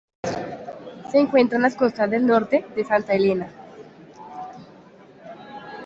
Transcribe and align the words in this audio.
Se 1.11 1.19
encuentra 1.19 1.57
en 1.57 1.61
las 1.61 1.75
costas 1.75 2.09
del 2.09 2.25
norte 2.25 2.65
de 2.75 2.83
Santa 2.83 3.13
Helena. 3.13 3.51